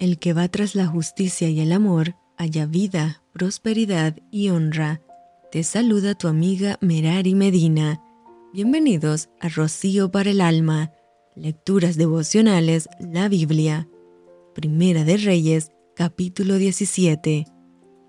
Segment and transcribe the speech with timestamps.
[0.00, 5.00] El que va tras la justicia y el amor, haya vida, prosperidad y honra.
[5.52, 8.02] Te saluda tu amiga Merari Medina.
[8.52, 10.90] Bienvenidos a Rocío para el Alma.
[11.36, 13.88] Lecturas devocionales, la Biblia.
[14.52, 17.46] Primera de Reyes, capítulo 17.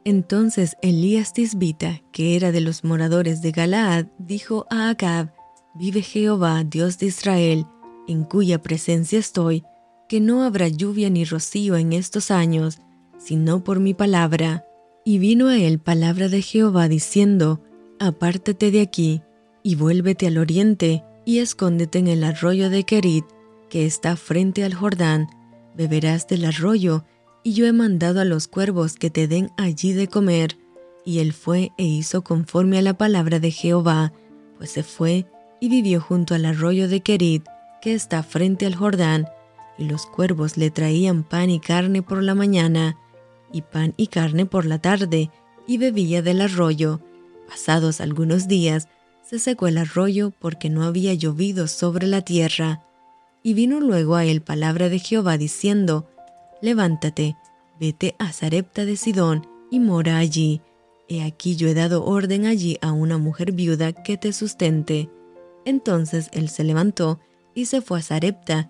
[0.05, 5.33] Entonces Elías Tisbita, que era de los moradores de Galaad, dijo a Acab,
[5.75, 7.65] Vive Jehová, Dios de Israel,
[8.07, 9.63] en cuya presencia estoy,
[10.07, 12.79] que no habrá lluvia ni rocío en estos años,
[13.17, 14.65] sino por mi palabra.
[15.03, 17.61] Y vino a él palabra de Jehová diciendo,
[17.99, 19.21] Apártate de aquí,
[19.63, 23.25] y vuélvete al oriente, y escóndete en el arroyo de Kerit,
[23.69, 25.27] que está frente al Jordán,
[25.75, 27.03] beberás del arroyo,
[27.43, 30.57] y yo he mandado a los cuervos que te den allí de comer.
[31.05, 34.13] Y él fue e hizo conforme a la palabra de Jehová,
[34.57, 35.27] pues se fue
[35.59, 37.45] y vivió junto al arroyo de Kerit,
[37.81, 39.27] que está frente al Jordán,
[39.77, 42.97] y los cuervos le traían pan y carne por la mañana,
[43.51, 45.31] y pan y carne por la tarde,
[45.67, 47.01] y bebía del arroyo.
[47.47, 48.87] Pasados algunos días,
[49.23, 52.83] se secó el arroyo porque no había llovido sobre la tierra.
[53.43, 56.07] Y vino luego a él palabra de Jehová diciendo,
[56.61, 57.35] Levántate,
[57.79, 60.61] vete a Zarepta de Sidón y mora allí.
[61.07, 65.09] He aquí yo he dado orden allí a una mujer viuda que te sustente.
[65.65, 67.19] Entonces él se levantó
[67.53, 68.69] y se fue a Zarepta,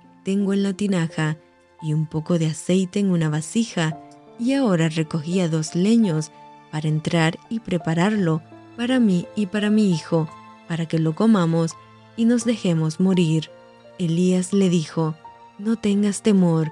[0.23, 1.37] tengo en la tinaja
[1.81, 3.99] y un poco de aceite en una vasija,
[4.39, 6.31] y ahora recogía dos leños
[6.71, 8.41] para entrar y prepararlo
[8.77, 10.29] para mí y para mi hijo,
[10.67, 11.73] para que lo comamos
[12.15, 13.49] y nos dejemos morir.
[13.99, 15.15] Elías le dijo,
[15.59, 16.71] No tengas temor,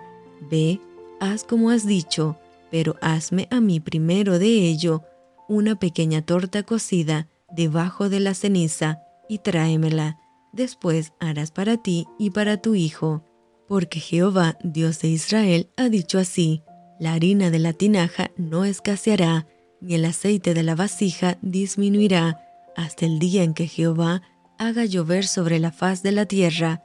[0.49, 0.79] ve,
[1.19, 2.37] haz como has dicho,
[2.71, 5.03] pero hazme a mí primero de ello
[5.47, 10.19] una pequeña torta cocida debajo de la ceniza y tráemela.
[10.53, 13.23] Después harás para ti y para tu hijo
[13.69, 16.63] porque Jehová, Dios de Israel, ha dicho así,
[16.99, 19.45] la harina de la tinaja no escaseará,
[19.79, 22.41] ni el aceite de la vasija disminuirá,
[22.75, 24.23] hasta el día en que Jehová
[24.57, 26.83] haga llover sobre la faz de la tierra.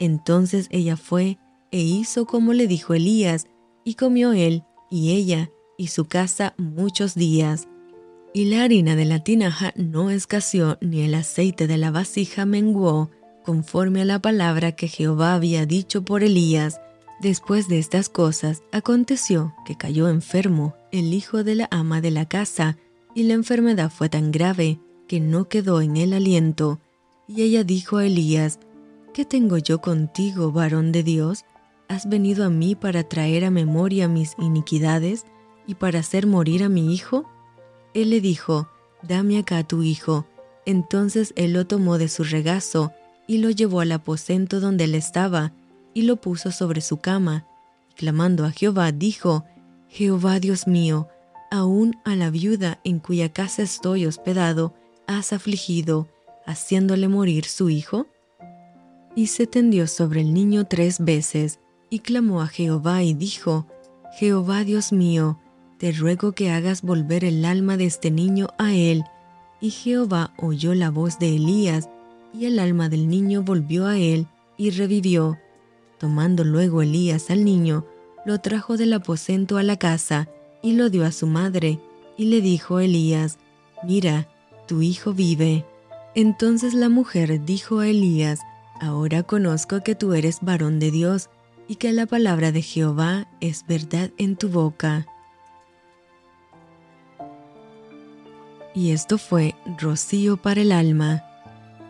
[0.00, 1.36] Entonces ella fue
[1.70, 3.46] e hizo como le dijo Elías,
[3.84, 7.68] y comió él y ella y su casa muchos días.
[8.32, 13.10] Y la harina de la tinaja no escaseó, ni el aceite de la vasija menguó,
[13.44, 16.80] conforme a la palabra que Jehová había dicho por Elías.
[17.20, 22.26] Después de estas cosas, aconteció que cayó enfermo el hijo de la ama de la
[22.26, 22.76] casa,
[23.14, 26.80] y la enfermedad fue tan grave que no quedó en él aliento.
[27.28, 28.58] Y ella dijo a Elías,
[29.12, 31.44] ¿Qué tengo yo contigo, varón de Dios?
[31.86, 35.26] ¿Has venido a mí para traer a memoria mis iniquidades
[35.66, 37.30] y para hacer morir a mi hijo?
[37.92, 38.68] Él le dijo,
[39.02, 40.26] Dame acá tu hijo.
[40.66, 42.92] Entonces él lo tomó de su regazo
[43.26, 45.52] y lo llevó al aposento donde él estaba,
[45.92, 47.46] y lo puso sobre su cama.
[47.96, 49.44] Clamando a Jehová, dijo,
[49.88, 51.08] Jehová Dios mío,
[51.50, 54.74] aún a la viuda en cuya casa estoy hospedado,
[55.06, 56.08] has afligido,
[56.46, 58.06] haciéndole morir su hijo?
[59.14, 63.66] Y se tendió sobre el niño tres veces, y clamó a Jehová y dijo,
[64.18, 65.38] Jehová Dios mío,
[65.78, 69.04] te ruego que hagas volver el alma de este niño a él.
[69.60, 71.88] Y Jehová oyó la voz de Elías,
[72.34, 75.38] y el alma del niño volvió a él y revivió.
[75.98, 77.86] Tomando luego Elías al niño,
[78.26, 80.28] lo trajo del aposento a la casa
[80.62, 81.78] y lo dio a su madre,
[82.16, 83.38] y le dijo Elías,
[83.82, 84.28] Mira,
[84.66, 85.64] tu hijo vive.
[86.14, 88.40] Entonces la mujer dijo a Elías,
[88.80, 91.30] Ahora conozco que tú eres varón de Dios,
[91.68, 95.06] y que la palabra de Jehová es verdad en tu boca.
[98.74, 101.22] Y esto fue rocío para el alma.